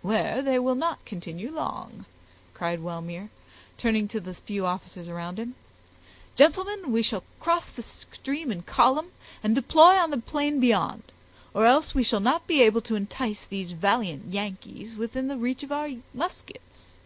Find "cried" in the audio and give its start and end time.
2.54-2.80